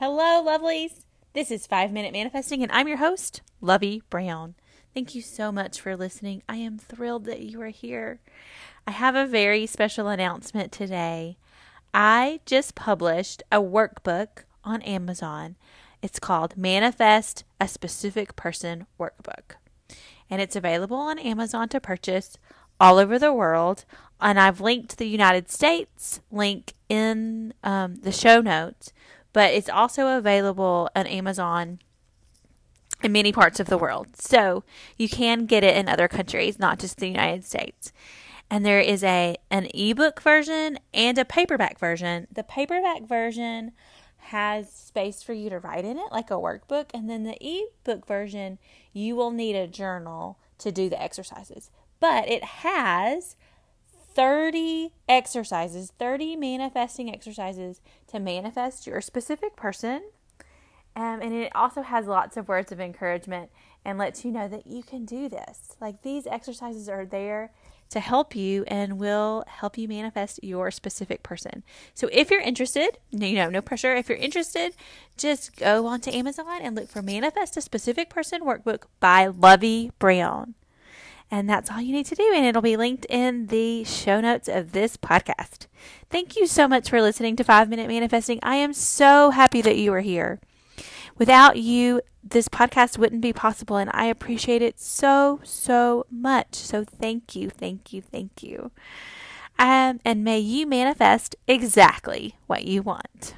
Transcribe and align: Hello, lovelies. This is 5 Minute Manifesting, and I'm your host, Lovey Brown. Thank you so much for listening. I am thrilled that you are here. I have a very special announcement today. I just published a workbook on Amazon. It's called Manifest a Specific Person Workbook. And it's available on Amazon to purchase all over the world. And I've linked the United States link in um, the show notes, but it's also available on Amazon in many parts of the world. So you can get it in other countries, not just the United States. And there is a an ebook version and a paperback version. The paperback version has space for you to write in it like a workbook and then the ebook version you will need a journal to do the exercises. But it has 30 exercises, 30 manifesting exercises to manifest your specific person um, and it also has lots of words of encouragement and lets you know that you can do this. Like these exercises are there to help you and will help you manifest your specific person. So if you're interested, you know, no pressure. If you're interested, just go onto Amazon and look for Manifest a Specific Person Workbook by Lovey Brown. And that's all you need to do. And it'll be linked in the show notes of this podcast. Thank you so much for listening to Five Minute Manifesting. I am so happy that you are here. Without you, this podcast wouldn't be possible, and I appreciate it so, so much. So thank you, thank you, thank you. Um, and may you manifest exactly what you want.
Hello, 0.00 0.44
lovelies. 0.46 1.06
This 1.32 1.50
is 1.50 1.66
5 1.66 1.90
Minute 1.90 2.12
Manifesting, 2.12 2.62
and 2.62 2.70
I'm 2.70 2.86
your 2.86 2.98
host, 2.98 3.42
Lovey 3.60 4.00
Brown. 4.10 4.54
Thank 4.94 5.16
you 5.16 5.22
so 5.22 5.50
much 5.50 5.80
for 5.80 5.96
listening. 5.96 6.44
I 6.48 6.54
am 6.58 6.78
thrilled 6.78 7.24
that 7.24 7.40
you 7.40 7.60
are 7.62 7.70
here. 7.70 8.20
I 8.86 8.92
have 8.92 9.16
a 9.16 9.26
very 9.26 9.66
special 9.66 10.06
announcement 10.06 10.70
today. 10.70 11.36
I 11.92 12.38
just 12.46 12.76
published 12.76 13.42
a 13.50 13.56
workbook 13.56 14.44
on 14.62 14.82
Amazon. 14.82 15.56
It's 16.00 16.20
called 16.20 16.56
Manifest 16.56 17.42
a 17.60 17.66
Specific 17.66 18.36
Person 18.36 18.86
Workbook. 19.00 19.56
And 20.30 20.40
it's 20.40 20.54
available 20.54 20.98
on 20.98 21.18
Amazon 21.18 21.68
to 21.70 21.80
purchase 21.80 22.38
all 22.78 22.98
over 22.98 23.18
the 23.18 23.32
world. 23.32 23.84
And 24.20 24.38
I've 24.38 24.60
linked 24.60 24.98
the 24.98 25.08
United 25.08 25.50
States 25.50 26.20
link 26.30 26.74
in 26.88 27.52
um, 27.64 27.96
the 27.96 28.12
show 28.12 28.40
notes, 28.40 28.92
but 29.32 29.52
it's 29.52 29.68
also 29.68 30.16
available 30.16 30.90
on 30.94 31.06
Amazon 31.06 31.78
in 33.02 33.12
many 33.12 33.32
parts 33.32 33.60
of 33.60 33.68
the 33.68 33.78
world. 33.78 34.08
So 34.16 34.64
you 34.96 35.08
can 35.08 35.46
get 35.46 35.64
it 35.64 35.76
in 35.76 35.88
other 35.88 36.08
countries, 36.08 36.58
not 36.58 36.78
just 36.78 36.98
the 36.98 37.08
United 37.08 37.44
States. 37.44 37.92
And 38.50 38.64
there 38.64 38.80
is 38.80 39.04
a 39.04 39.36
an 39.50 39.68
ebook 39.74 40.22
version 40.22 40.78
and 40.94 41.18
a 41.18 41.24
paperback 41.24 41.78
version. 41.78 42.26
The 42.32 42.42
paperback 42.42 43.02
version 43.02 43.72
has 44.16 44.72
space 44.72 45.22
for 45.22 45.32
you 45.32 45.48
to 45.50 45.58
write 45.58 45.84
in 45.84 45.98
it 45.98 46.12
like 46.12 46.30
a 46.30 46.34
workbook 46.34 46.86
and 46.92 47.08
then 47.08 47.24
the 47.24 47.38
ebook 47.40 48.06
version 48.06 48.58
you 48.92 49.16
will 49.16 49.30
need 49.30 49.54
a 49.54 49.66
journal 49.66 50.38
to 50.58 50.72
do 50.72 50.88
the 50.88 51.00
exercises. 51.00 51.70
But 52.00 52.28
it 52.28 52.44
has 52.44 53.36
30 54.18 54.94
exercises, 55.08 55.92
30 55.96 56.34
manifesting 56.34 57.08
exercises 57.08 57.80
to 58.08 58.18
manifest 58.18 58.84
your 58.84 59.00
specific 59.00 59.54
person 59.54 60.02
um, 60.98 61.22
and 61.22 61.32
it 61.32 61.54
also 61.54 61.82
has 61.82 62.08
lots 62.08 62.36
of 62.36 62.48
words 62.48 62.72
of 62.72 62.80
encouragement 62.80 63.50
and 63.84 63.98
lets 63.98 64.24
you 64.24 64.32
know 64.32 64.48
that 64.48 64.66
you 64.66 64.82
can 64.82 65.04
do 65.04 65.28
this. 65.28 65.76
Like 65.80 66.02
these 66.02 66.26
exercises 66.26 66.88
are 66.88 67.06
there 67.06 67.52
to 67.90 68.00
help 68.00 68.34
you 68.34 68.64
and 68.66 68.98
will 68.98 69.44
help 69.46 69.78
you 69.78 69.86
manifest 69.86 70.40
your 70.42 70.72
specific 70.72 71.22
person. 71.22 71.62
So 71.94 72.08
if 72.10 72.32
you're 72.32 72.40
interested, 72.40 72.98
you 73.12 73.34
know, 73.34 73.48
no 73.48 73.62
pressure. 73.62 73.94
If 73.94 74.08
you're 74.08 74.18
interested, 74.18 74.74
just 75.16 75.54
go 75.54 75.86
onto 75.86 76.10
Amazon 76.10 76.58
and 76.60 76.74
look 76.74 76.88
for 76.88 77.00
Manifest 77.00 77.56
a 77.56 77.60
Specific 77.60 78.10
Person 78.10 78.40
Workbook 78.40 78.82
by 78.98 79.28
Lovey 79.28 79.92
Brown. 80.00 80.54
And 81.30 81.48
that's 81.48 81.70
all 81.70 81.80
you 81.80 81.92
need 81.92 82.06
to 82.06 82.14
do. 82.14 82.32
And 82.34 82.46
it'll 82.46 82.62
be 82.62 82.76
linked 82.76 83.06
in 83.06 83.48
the 83.48 83.84
show 83.84 84.20
notes 84.20 84.48
of 84.48 84.72
this 84.72 84.96
podcast. 84.96 85.66
Thank 86.10 86.36
you 86.36 86.46
so 86.46 86.66
much 86.66 86.88
for 86.88 87.02
listening 87.02 87.36
to 87.36 87.44
Five 87.44 87.68
Minute 87.68 87.88
Manifesting. 87.88 88.38
I 88.42 88.56
am 88.56 88.72
so 88.72 89.30
happy 89.30 89.60
that 89.62 89.76
you 89.76 89.92
are 89.92 90.00
here. 90.00 90.40
Without 91.18 91.58
you, 91.58 92.00
this 92.22 92.48
podcast 92.48 92.96
wouldn't 92.96 93.22
be 93.22 93.32
possible, 93.32 93.76
and 93.76 93.90
I 93.92 94.06
appreciate 94.06 94.62
it 94.62 94.78
so, 94.78 95.40
so 95.42 96.06
much. 96.10 96.54
So 96.54 96.84
thank 96.84 97.34
you, 97.34 97.50
thank 97.50 97.92
you, 97.92 98.00
thank 98.00 98.42
you. 98.42 98.70
Um, 99.58 100.00
and 100.04 100.22
may 100.22 100.38
you 100.38 100.66
manifest 100.66 101.34
exactly 101.48 102.36
what 102.46 102.64
you 102.64 102.82
want. 102.82 103.34